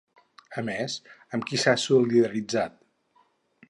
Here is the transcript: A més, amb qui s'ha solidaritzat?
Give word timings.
A 0.61 0.63
més, 0.69 0.95
amb 1.39 1.47
qui 1.51 1.61
s'ha 1.65 1.77
solidaritzat? 1.85 2.85